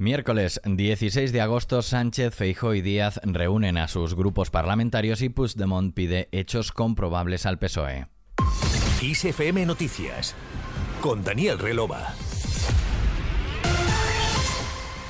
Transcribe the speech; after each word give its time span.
Miércoles 0.00 0.62
16 0.64 1.30
de 1.30 1.42
agosto, 1.42 1.82
Sánchez, 1.82 2.34
Feijo 2.34 2.72
y 2.72 2.80
Díaz 2.80 3.20
reúnen 3.22 3.76
a 3.76 3.86
sus 3.86 4.14
grupos 4.14 4.48
parlamentarios 4.48 5.20
y 5.20 5.28
Puigdemont 5.28 5.92
pide 5.92 6.30
hechos 6.32 6.72
comprobables 6.72 7.44
al 7.44 7.58
PSOE. 7.58 8.06
ISFM 9.02 9.66
Noticias 9.66 10.34
con 11.02 11.22
Daniel 11.22 11.58
Relova. 11.58 12.14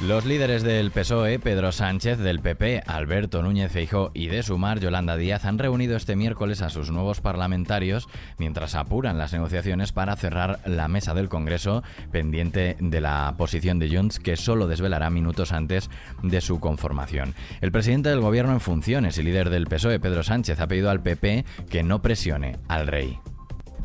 Los 0.01 0.25
líderes 0.25 0.63
del 0.63 0.93
PSOE, 0.93 1.39
Pedro 1.39 1.73
Sánchez, 1.73 2.17
del 2.17 2.41
PP, 2.41 2.85
Alberto 2.87 3.43
Núñez 3.43 3.71
Feijó 3.71 4.11
y 4.15 4.29
de 4.29 4.43
Sumar, 4.43 4.81
Yolanda 4.81 5.19
Díaz, 5.19 5.45
han 5.45 5.59
reunido 5.59 5.95
este 5.95 6.17
miércoles 6.17 6.63
a 6.63 6.71
sus 6.71 6.91
nuevos 6.91 7.21
parlamentarios 7.21 8.09
mientras 8.39 8.77
apuran 8.77 9.19
las 9.19 9.35
negociaciones 9.35 9.93
para 9.93 10.17
cerrar 10.17 10.61
la 10.65 10.89
mesa 10.89 11.13
del 11.13 11.29
Congreso 11.29 11.83
pendiente 12.11 12.79
de 12.81 13.01
la 13.03 13.35
posición 13.37 13.79
de 13.79 13.95
Junts 13.95 14.21
que 14.21 14.39
solo 14.39 14.69
desvelará 14.69 15.11
minutos 15.11 15.53
antes 15.53 15.91
de 16.23 16.41
su 16.41 16.61
conformación. 16.61 17.35
El 17.61 17.71
presidente 17.71 18.09
del 18.09 18.21
gobierno 18.21 18.55
en 18.55 18.61
funciones 18.61 19.19
y 19.19 19.23
líder 19.23 19.51
del 19.51 19.67
PSOE, 19.67 20.01
Pedro 20.01 20.23
Sánchez, 20.23 20.61
ha 20.61 20.67
pedido 20.67 20.89
al 20.89 21.03
PP 21.03 21.45
que 21.69 21.83
no 21.83 22.01
presione 22.01 22.57
al 22.69 22.87
rey. 22.87 23.19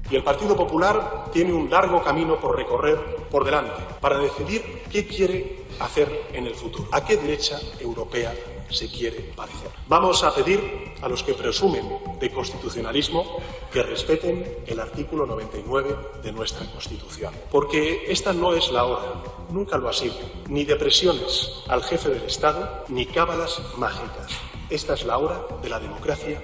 Y 0.10 0.16
el 0.16 0.24
Partido 0.24 0.56
Popular 0.56 1.26
tiene 1.34 1.52
un 1.54 1.70
largo 1.70 2.04
camino 2.04 2.40
por 2.40 2.56
recorrer 2.56 2.98
por 3.30 3.44
delante 3.44 3.82
para 4.00 4.20
decidir 4.20 4.84
qué 4.92 5.08
quiere 5.08 5.66
hacer 5.80 6.28
en 6.34 6.46
el 6.46 6.56
futuro, 6.56 6.88
a 6.92 7.04
qué 7.04 7.18
derecha 7.18 7.60
europea 7.80 8.34
se 8.70 8.88
quiere 8.90 9.32
parecer. 9.36 9.70
Vamos 9.88 10.24
a 10.24 10.34
pedir 10.34 10.94
a 11.02 11.08
los 11.08 11.24
que 11.24 11.34
presumen 11.34 11.88
de 12.20 12.32
constitucionalismo 12.32 13.38
que 13.72 13.84
respeten 13.84 14.64
el 14.66 14.80
artículo 14.80 15.26
99 15.26 15.96
de 16.24 16.32
nuestra 16.32 16.66
Constitución, 16.72 17.34
porque 17.52 18.06
esta 18.08 18.34
no 18.34 18.54
es 18.54 18.72
la 18.72 18.86
hora, 18.86 19.14
nunca 19.50 19.78
lo 19.78 19.90
ha 19.90 19.94
sido, 19.94 20.16
ni 20.48 20.66
de 20.66 20.76
presiones 20.76 21.64
al 21.68 21.84
jefe 21.84 22.10
del 22.10 22.24
Estado, 22.24 22.86
ni 22.90 23.06
cábalas 23.06 23.62
mágicas. 23.78 24.32
Esta 24.70 24.96
es 24.96 25.06
la 25.06 25.18
hora 25.18 25.46
de 25.62 25.70
la 25.70 25.80
democracia 25.80 26.42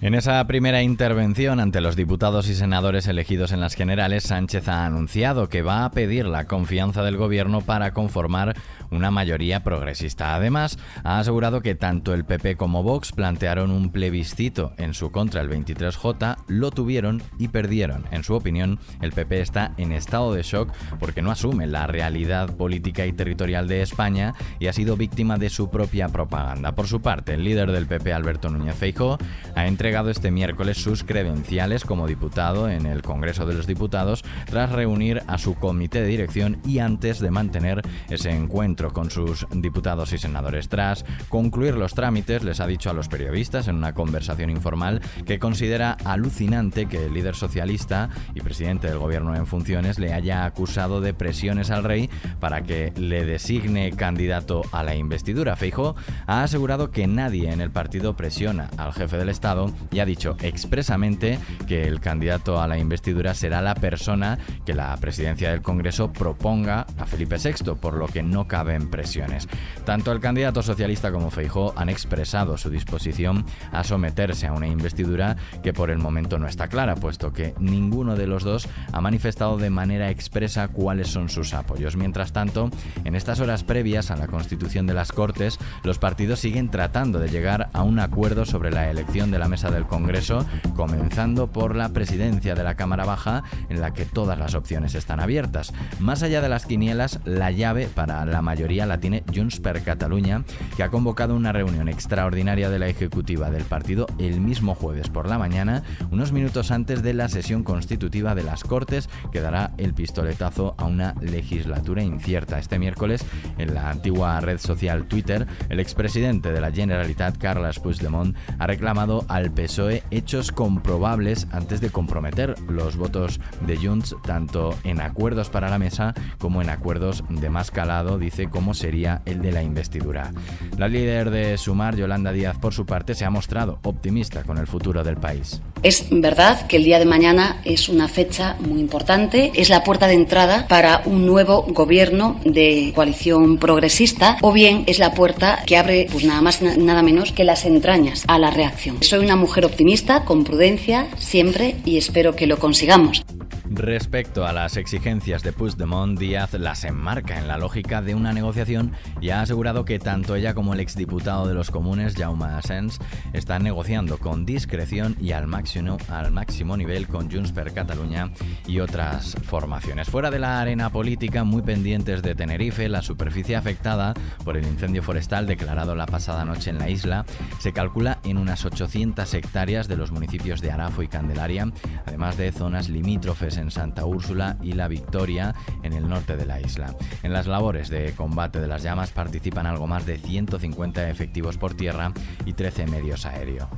en 0.00 0.14
esa 0.14 0.46
primera 0.46 0.82
intervención 0.82 1.58
ante 1.58 1.80
los 1.80 1.96
diputados 1.96 2.48
y 2.48 2.54
senadores 2.54 3.08
elegidos 3.08 3.50
en 3.50 3.60
las 3.60 3.74
generales, 3.74 4.22
Sánchez 4.22 4.68
ha 4.68 4.86
anunciado 4.86 5.48
que 5.48 5.62
va 5.62 5.84
a 5.84 5.90
pedir 5.90 6.26
la 6.26 6.44
confianza 6.44 7.02
del 7.02 7.16
gobierno 7.16 7.62
para 7.62 7.92
conformar 7.92 8.54
una 8.90 9.10
mayoría 9.10 9.64
progresista. 9.64 10.36
Además, 10.36 10.78
ha 11.02 11.18
asegurado 11.18 11.62
que 11.62 11.74
tanto 11.74 12.14
el 12.14 12.24
PP 12.24 12.56
como 12.56 12.84
Vox 12.84 13.10
plantearon 13.10 13.72
un 13.72 13.90
plebiscito 13.90 14.72
en 14.76 14.94
su 14.94 15.10
contra 15.10 15.40
el 15.40 15.50
23J, 15.50 16.36
lo 16.46 16.70
tuvieron 16.70 17.20
y 17.38 17.48
perdieron. 17.48 18.04
En 18.12 18.22
su 18.22 18.34
opinión, 18.34 18.78
el 19.02 19.10
PP 19.10 19.40
está 19.40 19.72
en 19.78 19.90
estado 19.90 20.32
de 20.32 20.42
shock 20.42 20.72
porque 21.00 21.22
no 21.22 21.32
asume 21.32 21.66
la 21.66 21.88
realidad 21.88 22.54
política 22.56 23.04
y 23.04 23.12
territorial 23.12 23.66
de 23.66 23.82
España 23.82 24.34
y 24.60 24.68
ha 24.68 24.72
sido 24.72 24.96
víctima 24.96 25.38
de 25.38 25.50
su 25.50 25.70
propia 25.70 26.08
propaganda. 26.08 26.72
Por 26.76 26.86
su 26.86 27.02
parte, 27.02 27.34
el 27.34 27.42
líder 27.42 27.72
del 27.72 27.86
PP, 27.86 28.12
Alberto 28.12 28.48
Núñez 28.48 28.76
Feijóo, 28.76 29.18
ha 29.56 29.66
entregado 29.66 29.87
entregado 29.88 30.10
este 30.10 30.30
miércoles 30.30 30.76
sus 30.76 31.02
credenciales 31.02 31.86
como 31.86 32.06
diputado 32.06 32.68
en 32.68 32.84
el 32.84 33.00
Congreso 33.00 33.46
de 33.46 33.54
los 33.54 33.66
Diputados 33.66 34.22
tras 34.44 34.70
reunir 34.70 35.22
a 35.26 35.38
su 35.38 35.54
comité 35.54 36.02
de 36.02 36.08
dirección 36.08 36.60
y 36.66 36.80
antes 36.80 37.20
de 37.20 37.30
mantener 37.30 37.80
ese 38.10 38.28
encuentro 38.28 38.92
con 38.92 39.10
sus 39.10 39.46
diputados 39.50 40.12
y 40.12 40.18
senadores. 40.18 40.68
Tras 40.68 41.06
concluir 41.30 41.74
los 41.74 41.94
trámites, 41.94 42.44
les 42.44 42.60
ha 42.60 42.66
dicho 42.66 42.90
a 42.90 42.92
los 42.92 43.08
periodistas 43.08 43.66
en 43.66 43.76
una 43.76 43.94
conversación 43.94 44.50
informal 44.50 45.00
que 45.24 45.38
considera 45.38 45.96
alucinante 46.04 46.84
que 46.84 47.06
el 47.06 47.14
líder 47.14 47.34
socialista 47.34 48.10
y 48.34 48.42
presidente 48.42 48.88
del 48.88 48.98
gobierno 48.98 49.34
en 49.36 49.46
funciones 49.46 49.98
le 49.98 50.12
haya 50.12 50.44
acusado 50.44 51.00
de 51.00 51.14
presiones 51.14 51.70
al 51.70 51.84
rey 51.84 52.10
para 52.40 52.60
que 52.60 52.92
le 52.94 53.24
designe 53.24 53.92
candidato 53.92 54.60
a 54.70 54.82
la 54.82 54.96
investidura. 54.96 55.56
Feijo 55.56 55.96
ha 56.26 56.42
asegurado 56.42 56.90
que 56.90 57.06
nadie 57.06 57.50
en 57.50 57.62
el 57.62 57.70
partido 57.70 58.16
presiona 58.16 58.68
al 58.76 58.92
jefe 58.92 59.16
del 59.16 59.30
Estado 59.30 59.72
y 59.90 60.00
ha 60.00 60.04
dicho 60.04 60.36
expresamente 60.40 61.38
que 61.66 61.84
el 61.84 62.00
candidato 62.00 62.60
a 62.60 62.68
la 62.68 62.78
investidura 62.78 63.34
será 63.34 63.62
la 63.62 63.74
persona 63.74 64.38
que 64.64 64.74
la 64.74 64.96
presidencia 64.96 65.50
del 65.50 65.62
Congreso 65.62 66.12
proponga 66.12 66.86
a 66.98 67.06
Felipe 67.06 67.36
VI, 67.36 67.74
por 67.80 67.94
lo 67.94 68.06
que 68.06 68.22
no 68.22 68.46
caben 68.46 68.90
presiones. 68.90 69.48
Tanto 69.84 70.12
el 70.12 70.20
candidato 70.20 70.62
socialista 70.62 71.12
como 71.12 71.30
Feijó 71.30 71.72
han 71.76 71.88
expresado 71.88 72.56
su 72.56 72.70
disposición 72.70 73.44
a 73.72 73.84
someterse 73.84 74.46
a 74.46 74.52
una 74.52 74.68
investidura 74.68 75.36
que 75.62 75.72
por 75.72 75.90
el 75.90 75.98
momento 75.98 76.38
no 76.38 76.46
está 76.46 76.68
clara, 76.68 76.94
puesto 76.94 77.32
que 77.32 77.54
ninguno 77.58 78.16
de 78.16 78.26
los 78.26 78.44
dos 78.44 78.68
ha 78.92 79.00
manifestado 79.00 79.56
de 79.56 79.70
manera 79.70 80.10
expresa 80.10 80.68
cuáles 80.68 81.08
son 81.08 81.28
sus 81.28 81.54
apoyos. 81.54 81.96
Mientras 81.96 82.32
tanto, 82.32 82.70
en 83.04 83.14
estas 83.14 83.40
horas 83.40 83.64
previas 83.64 84.10
a 84.10 84.16
la 84.16 84.26
constitución 84.26 84.86
de 84.86 84.94
las 84.94 85.12
Cortes, 85.12 85.58
los 85.84 85.98
partidos 85.98 86.40
siguen 86.40 86.70
tratando 86.70 87.18
de 87.18 87.28
llegar 87.28 87.70
a 87.72 87.82
un 87.82 87.98
acuerdo 87.98 88.44
sobre 88.44 88.70
la 88.70 88.90
elección 88.90 89.30
de 89.30 89.38
la 89.38 89.48
mesa 89.48 89.67
del 89.70 89.86
Congreso, 89.86 90.44
comenzando 90.76 91.48
por 91.50 91.76
la 91.76 91.90
presidencia 91.90 92.54
de 92.54 92.64
la 92.64 92.74
Cámara 92.74 93.04
Baja, 93.04 93.44
en 93.68 93.80
la 93.80 93.92
que 93.92 94.04
todas 94.04 94.38
las 94.38 94.54
opciones 94.54 94.94
están 94.94 95.20
abiertas. 95.20 95.72
Más 95.98 96.22
allá 96.22 96.40
de 96.40 96.48
las 96.48 96.66
quinielas, 96.66 97.20
la 97.24 97.50
llave 97.50 97.86
para 97.86 98.24
la 98.24 98.42
mayoría 98.42 98.86
la 98.86 98.98
tiene 98.98 99.24
Junts 99.34 99.60
per 99.60 99.82
Catalunya, 99.82 100.44
que 100.76 100.82
ha 100.82 100.90
convocado 100.90 101.34
una 101.34 101.52
reunión 101.52 101.88
extraordinaria 101.88 102.70
de 102.70 102.78
la 102.78 102.88
ejecutiva 102.88 103.50
del 103.50 103.64
partido 103.64 104.06
el 104.18 104.40
mismo 104.40 104.74
jueves 104.74 105.08
por 105.08 105.28
la 105.28 105.38
mañana, 105.38 105.82
unos 106.10 106.32
minutos 106.32 106.70
antes 106.70 107.02
de 107.02 107.14
la 107.14 107.28
sesión 107.28 107.62
constitutiva 107.62 108.34
de 108.34 108.44
las 108.44 108.64
Cortes, 108.64 109.08
que 109.32 109.40
dará 109.40 109.72
el 109.78 109.94
pistoletazo 109.94 110.74
a 110.78 110.84
una 110.84 111.14
legislatura 111.20 112.02
incierta. 112.02 112.58
Este 112.58 112.78
miércoles, 112.78 113.24
en 113.58 113.74
la 113.74 113.90
antigua 113.90 114.40
red 114.40 114.58
social 114.58 115.06
Twitter, 115.06 115.46
el 115.68 115.80
expresidente 115.80 116.52
de 116.52 116.60
la 116.60 116.72
Generalitat, 116.72 117.38
Carles 117.38 117.78
Puigdemont, 117.78 118.36
ha 118.58 118.66
reclamado 118.66 119.24
al 119.28 119.50
PSOE 119.58 120.04
hechos 120.12 120.52
comprobables 120.52 121.48
antes 121.50 121.80
de 121.80 121.90
comprometer 121.90 122.54
los 122.68 122.96
votos 122.96 123.40
de 123.66 123.76
Junts 123.76 124.14
tanto 124.24 124.76
en 124.84 125.00
acuerdos 125.00 125.50
para 125.50 125.68
la 125.68 125.80
mesa 125.80 126.14
como 126.38 126.62
en 126.62 126.70
acuerdos 126.70 127.24
de 127.28 127.50
más 127.50 127.72
calado, 127.72 128.18
dice 128.18 128.48
cómo 128.48 128.72
sería 128.72 129.20
el 129.26 129.42
de 129.42 129.50
la 129.50 129.64
investidura. 129.64 130.32
La 130.76 130.86
líder 130.86 131.30
de 131.30 131.58
Sumar, 131.58 131.96
Yolanda 131.96 132.30
Díaz, 132.30 132.56
por 132.58 132.72
su 132.72 132.86
parte, 132.86 133.14
se 133.14 133.24
ha 133.24 133.30
mostrado 133.30 133.80
optimista 133.82 134.44
con 134.44 134.58
el 134.58 134.68
futuro 134.68 135.02
del 135.02 135.16
país. 135.16 135.60
Es 135.82 136.06
verdad 136.10 136.66
que 136.68 136.76
el 136.76 136.84
día 136.84 137.00
de 137.00 137.04
mañana 137.04 137.60
es 137.64 137.88
una 137.88 138.06
fecha 138.06 138.56
muy 138.60 138.80
importante, 138.80 139.50
es 139.54 139.70
la 139.70 139.82
puerta 139.82 140.06
de 140.06 140.14
entrada 140.14 140.68
para 140.68 141.02
un 141.04 141.26
nuevo 141.26 141.62
gobierno 141.62 142.40
de 142.44 142.92
coalición 142.94 143.58
progresista 143.58 144.38
o 144.42 144.52
bien 144.52 144.84
es 144.86 144.98
la 145.00 145.14
puerta 145.14 145.62
que 145.66 145.76
abre 145.76 146.06
pues 146.10 146.24
nada 146.24 146.42
más 146.42 146.62
nada 146.62 147.02
menos 147.02 147.32
que 147.32 147.44
las 147.44 147.64
entrañas 147.64 148.24
a 148.28 148.38
la 148.38 148.50
reacción. 148.50 148.98
Soy 149.02 149.24
una 149.24 149.36
mujer 149.36 149.47
optimista, 149.64 150.24
con 150.24 150.44
prudencia, 150.44 151.08
siempre, 151.18 151.76
y 151.84 151.98
espero 151.98 152.36
que 152.36 152.46
lo 152.46 152.58
consigamos. 152.58 153.24
Respecto 153.70 154.46
a 154.46 154.54
las 154.54 154.78
exigencias 154.78 155.42
de 155.42 155.52
Puigdemont, 155.52 156.18
Díaz 156.18 156.54
las 156.54 156.84
enmarca 156.84 157.38
en 157.38 157.48
la 157.48 157.58
lógica 157.58 158.00
de 158.00 158.14
una 158.14 158.32
negociación 158.32 158.92
y 159.20 159.28
ha 159.28 159.42
asegurado 159.42 159.84
que 159.84 159.98
tanto 159.98 160.36
ella 160.36 160.54
como 160.54 160.72
el 160.72 160.80
exdiputado 160.80 161.46
de 161.46 161.52
los 161.52 161.70
comunes, 161.70 162.14
Jaume 162.16 162.46
Asens, 162.46 162.98
están 163.34 163.64
negociando 163.64 164.16
con 164.16 164.46
discreción 164.46 165.16
y 165.20 165.32
al 165.32 165.46
máximo, 165.48 165.98
al 166.08 166.32
máximo 166.32 166.78
nivel 166.78 167.08
con 167.08 167.30
Junts 167.30 167.52
per 167.52 167.74
Catalunya 167.74 168.30
y 168.66 168.80
otras 168.80 169.36
formaciones. 169.42 170.08
Fuera 170.08 170.30
de 170.30 170.38
la 170.38 170.60
arena 170.60 170.90
política, 170.90 171.44
muy 171.44 171.60
pendientes 171.60 172.22
de 172.22 172.34
Tenerife, 172.34 172.88
la 172.88 173.02
superficie 173.02 173.54
afectada 173.54 174.14
por 174.44 174.56
el 174.56 174.66
incendio 174.66 175.02
forestal 175.02 175.46
declarado 175.46 175.94
la 175.94 176.06
pasada 176.06 176.46
noche 176.46 176.70
en 176.70 176.78
la 176.78 176.88
isla 176.88 177.26
se 177.58 177.74
calcula 177.74 178.18
en 178.24 178.38
unas 178.38 178.64
800 178.64 179.34
hectáreas 179.34 179.88
de 179.88 179.96
los 179.96 180.10
municipios 180.10 180.62
de 180.62 180.70
Arafo 180.70 181.02
y 181.02 181.08
Candelaria, 181.08 181.70
además 182.06 182.38
de 182.38 182.50
zonas 182.50 182.88
limítrofes 182.88 183.57
en 183.58 183.70
Santa 183.70 184.06
Úrsula 184.06 184.56
y 184.62 184.72
La 184.72 184.88
Victoria 184.88 185.54
en 185.82 185.92
el 185.92 186.08
norte 186.08 186.36
de 186.36 186.46
la 186.46 186.60
isla. 186.60 186.94
En 187.22 187.32
las 187.32 187.46
labores 187.46 187.88
de 187.90 188.12
combate 188.14 188.60
de 188.60 188.66
las 188.66 188.82
llamas 188.82 189.10
participan 189.10 189.66
algo 189.66 189.86
más 189.86 190.06
de 190.06 190.18
150 190.18 191.10
efectivos 191.10 191.58
por 191.58 191.74
tierra 191.74 192.12
y 192.46 192.54
13 192.54 192.86
medios 192.86 193.26
aéreos. 193.26 193.68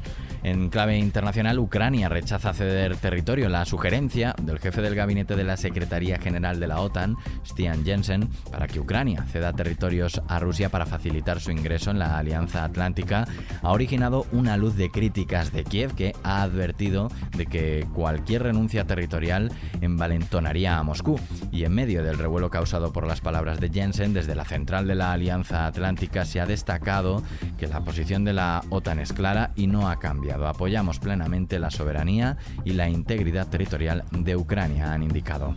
En 0.43 0.71
clave 0.71 0.97
internacional, 0.97 1.59
Ucrania 1.59 2.09
rechaza 2.09 2.55
ceder 2.55 2.97
territorio. 2.97 3.49
La 3.49 3.67
sugerencia 3.67 4.35
del 4.43 4.59
jefe 4.59 4.81
del 4.81 4.95
gabinete 4.95 5.37
de 5.37 5.45
la 5.45 5.59
Secretaría 5.59 6.19
General 6.19 6.59
de 6.59 6.67
la 6.67 6.81
OTAN, 6.81 7.17
Stian 7.45 7.85
Jensen, 7.85 8.29
para 8.51 8.67
que 8.67 8.81
Ucrania 8.81 9.25
ceda 9.31 9.53
territorios 9.53 10.23
a 10.29 10.39
Rusia 10.39 10.71
para 10.71 10.87
facilitar 10.87 11.41
su 11.41 11.51
ingreso 11.51 11.91
en 11.91 11.99
la 11.99 12.17
Alianza 12.17 12.65
Atlántica, 12.65 13.27
ha 13.63 13.71
originado 13.71 14.27
una 14.33 14.57
luz 14.57 14.77
de 14.77 14.91
críticas 14.91 15.53
de 15.53 15.65
Kiev 15.65 15.95
que 15.95 16.15
ha 16.23 16.43
advertido 16.43 17.11
de 17.37 17.45
que 17.45 17.87
cualquier 17.95 18.45
renuncia 18.45 18.87
territorial 18.87 19.53
envalentonaría 19.83 20.79
a 20.79 20.83
Moscú. 20.83 21.21
Y 21.53 21.65
en 21.65 21.75
medio 21.75 22.03
del 22.03 22.19
revuelo 22.19 22.49
causado 22.51 22.93
por 22.93 23.07
las 23.07 23.21
palabras 23.21 23.61
de 23.61 23.69
Jensen, 23.69 24.15
desde 24.15 24.35
la 24.35 24.47
central 24.47 24.87
de 24.87 24.95
la 24.95 25.13
Alianza 25.13 25.67
Atlántica 25.67 26.25
se 26.25 26.41
ha 26.41 26.47
destacado 26.47 27.23
que 27.59 27.67
la 27.67 27.81
posición 27.81 28.25
de 28.25 28.33
la 28.33 28.63
OTAN 28.71 29.01
es 29.01 29.13
clara 29.13 29.51
y 29.55 29.67
no 29.67 29.91
ha 29.91 29.99
cambiado. 29.99 30.30
Apoyamos 30.33 30.99
plenamente 30.99 31.59
la 31.59 31.71
soberanía 31.71 32.37
y 32.65 32.73
la 32.73 32.89
integridad 32.89 33.49
territorial 33.49 34.05
de 34.11 34.37
Ucrania, 34.37 34.93
han 34.93 35.03
indicado. 35.03 35.55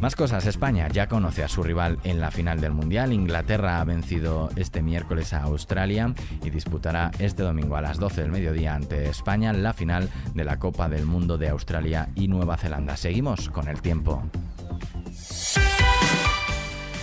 Más 0.00 0.14
cosas, 0.14 0.46
España 0.46 0.86
ya 0.88 1.08
conoce 1.08 1.42
a 1.42 1.48
su 1.48 1.64
rival 1.64 1.98
en 2.04 2.20
la 2.20 2.30
final 2.30 2.60
del 2.60 2.72
Mundial. 2.72 3.12
Inglaterra 3.12 3.80
ha 3.80 3.84
vencido 3.84 4.48
este 4.54 4.80
miércoles 4.80 5.32
a 5.32 5.42
Australia 5.42 6.14
y 6.44 6.50
disputará 6.50 7.10
este 7.18 7.42
domingo 7.42 7.74
a 7.74 7.82
las 7.82 7.98
12 7.98 8.22
del 8.22 8.30
mediodía 8.30 8.76
ante 8.76 9.08
España 9.08 9.52
la 9.52 9.72
final 9.72 10.08
de 10.34 10.44
la 10.44 10.58
Copa 10.58 10.88
del 10.88 11.04
Mundo 11.04 11.36
de 11.36 11.48
Australia 11.48 12.10
y 12.14 12.28
Nueva 12.28 12.56
Zelanda. 12.56 12.96
Seguimos 12.96 13.48
con 13.48 13.66
el 13.66 13.82
tiempo. 13.82 14.22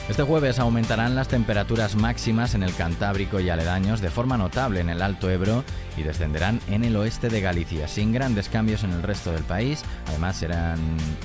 Este 0.07 0.21
jueves 0.21 0.59
aumentarán 0.59 1.15
las 1.15 1.29
temperaturas 1.29 1.95
máximas 1.95 2.53
en 2.53 2.61
el 2.61 2.75
Cantábrico 2.75 3.39
y 3.39 3.49
aledaños 3.49 4.01
de 4.01 4.11
forma 4.11 4.37
notable 4.37 4.79
en 4.79 4.91
el 4.91 5.01
Alto 5.01 5.31
Ebro 5.31 5.63
y 5.97 6.03
descenderán 6.03 6.61
en 6.69 6.83
el 6.83 6.95
oeste 6.95 7.27
de 7.27 7.41
Galicia, 7.41 7.87
sin 7.87 8.13
grandes 8.13 8.47
cambios 8.47 8.83
en 8.83 8.91
el 8.91 9.01
resto 9.01 9.31
del 9.31 9.41
país. 9.41 9.83
Además 10.07 10.35
serán 10.35 10.77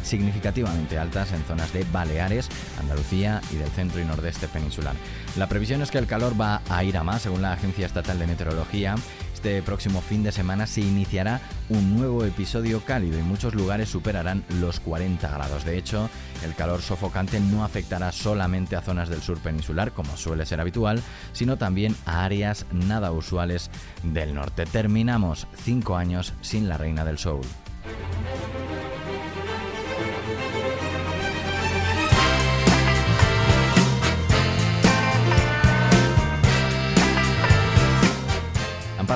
significativamente 0.03 0.99
altas 0.99 1.33
en 1.33 1.45
zonas 1.45 1.75
de 1.75 1.85
Baleares, 1.93 2.49
Andalucía 2.81 3.43
y 3.53 3.57
del 3.57 3.69
centro 3.69 4.01
y 4.01 4.07
nordeste 4.07 4.49
peninsular. 4.49 4.95
La 5.37 5.47
previsión 5.47 5.83
es 5.83 5.91
que 5.91 5.99
el 5.99 6.07
calor 6.07 6.41
va 6.41 6.63
a 6.71 6.83
ir 6.83 6.97
a 6.97 7.05
más, 7.05 7.21
según 7.21 7.43
la 7.43 7.53
Agencia 7.53 7.85
Estatal 7.85 8.19
de 8.19 8.29
Meteorología, 8.29 8.95
este 9.41 9.63
próximo 9.63 10.03
fin 10.03 10.23
de 10.23 10.33
semana 10.33 10.67
se 10.67 10.83
iniciará 10.83 11.41
un 11.71 11.97
nuevo 11.97 12.27
episodio 12.27 12.85
cálido 12.85 13.19
y 13.19 13.23
muchos 13.23 13.55
lugares 13.55 13.89
superarán 13.89 14.45
los 14.61 14.81
40 14.81 15.31
grados. 15.31 15.65
De 15.65 15.79
hecho, 15.79 16.11
el 16.45 16.55
calor 16.55 16.83
sofocante 16.83 17.41
no 17.41 17.65
afectará 17.65 18.13
solamente 18.13 18.77
a 18.77 18.83
zonas 18.83 19.09
del 19.09 19.23
sur 19.23 19.39
peninsular, 19.39 19.93
como 19.93 20.15
suele 20.19 20.45
ser 20.45 20.61
habitual, 20.61 21.01
sino 21.33 21.57
también 21.57 21.97
a 22.05 22.23
áreas 22.23 22.67
nada 22.71 23.13
usuales 23.13 23.71
del 24.03 24.35
norte. 24.35 24.67
Terminamos 24.67 25.47
cinco 25.65 25.97
años 25.97 26.35
sin 26.43 26.69
la 26.69 26.77
reina 26.77 27.07
del 27.07 27.17
soul. 27.17 27.41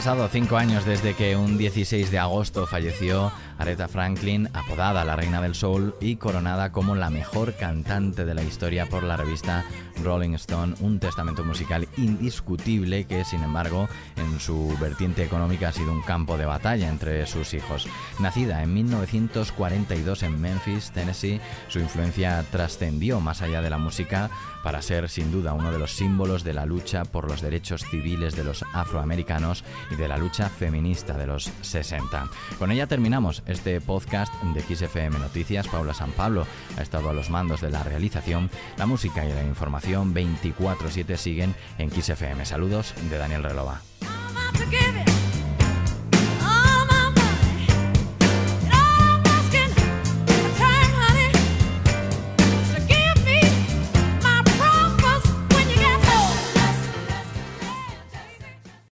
Pasado 0.04 0.28
cinco 0.28 0.58
años 0.58 0.84
desde 0.84 1.14
que 1.14 1.34
un 1.34 1.56
16 1.56 2.10
de 2.10 2.18
agosto 2.18 2.66
falleció 2.66 3.32
Aretha 3.56 3.88
Franklin, 3.88 4.50
apodada 4.52 5.02
la 5.02 5.16
Reina 5.16 5.40
del 5.40 5.54
Soul 5.54 5.94
y 5.98 6.16
coronada 6.16 6.72
como 6.72 6.94
la 6.94 7.08
mejor 7.08 7.54
cantante 7.54 8.26
de 8.26 8.34
la 8.34 8.42
historia 8.42 8.84
por 8.84 9.02
la 9.02 9.16
revista 9.16 9.64
Rolling 10.02 10.34
Stone, 10.34 10.74
un 10.80 10.98
testamento 10.98 11.42
musical 11.42 11.88
indiscutible 11.96 13.06
que, 13.06 13.24
sin 13.24 13.42
embargo, 13.42 13.88
en 14.16 14.40
su 14.40 14.76
vertiente 14.78 15.24
económica 15.24 15.68
ha 15.68 15.72
sido 15.72 15.92
un 15.92 16.02
campo 16.02 16.36
de 16.36 16.44
batalla 16.44 16.88
entre 16.88 17.26
sus 17.26 17.54
hijos. 17.54 17.88
Nacida 18.18 18.62
en 18.62 18.74
1942 18.74 20.22
en 20.22 20.38
Memphis, 20.38 20.90
Tennessee, 20.90 21.40
su 21.68 21.78
influencia 21.78 22.44
trascendió 22.50 23.20
más 23.20 23.40
allá 23.40 23.62
de 23.62 23.70
la 23.70 23.78
música 23.78 24.28
para 24.62 24.82
ser 24.82 25.08
sin 25.08 25.30
duda 25.30 25.52
uno 25.52 25.70
de 25.70 25.78
los 25.78 25.92
símbolos 25.92 26.42
de 26.42 26.54
la 26.54 26.66
lucha 26.66 27.04
por 27.04 27.28
los 27.28 27.42
derechos 27.42 27.84
civiles 27.90 28.34
de 28.34 28.44
los 28.44 28.64
afroamericanos 28.72 29.62
de 29.96 30.08
la 30.08 30.18
lucha 30.18 30.48
feminista 30.48 31.16
de 31.16 31.26
los 31.26 31.50
60. 31.62 32.28
Con 32.58 32.70
ella 32.70 32.86
terminamos 32.86 33.42
este 33.46 33.80
podcast 33.80 34.32
de 34.42 34.60
XFM 34.62 35.18
Noticias. 35.18 35.68
Paula 35.68 35.94
San 35.94 36.12
Pablo 36.12 36.46
ha 36.76 36.82
estado 36.82 37.10
a 37.10 37.12
los 37.12 37.30
mandos 37.30 37.60
de 37.60 37.70
la 37.70 37.82
realización. 37.82 38.50
La 38.76 38.86
música 38.86 39.24
y 39.24 39.32
la 39.32 39.42
información 39.42 40.14
24/7 40.14 41.16
siguen 41.16 41.54
en 41.78 41.90
XFM. 41.90 42.44
Saludos 42.44 42.94
de 43.10 43.18
Daniel 43.18 43.42
Relova. 43.42 43.80